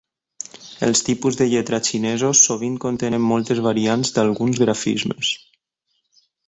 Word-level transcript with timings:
Els 0.87 1.03
tipus 1.09 1.37
de 1.41 1.47
lletra 1.51 1.81
xinesos 1.89 2.41
sovint 2.47 2.81
contenen 2.87 3.29
moltes 3.33 3.63
variants 3.69 4.15
d'alguns 4.19 4.63
grafismes. 4.65 5.35